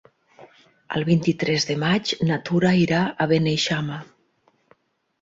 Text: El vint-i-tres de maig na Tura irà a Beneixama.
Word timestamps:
El 0.99 1.05
vint-i-tres 1.09 1.69
de 1.73 1.77
maig 1.85 2.15
na 2.31 2.41
Tura 2.51 2.75
irà 2.87 3.05
a 3.27 3.31
Beneixama. 3.37 4.03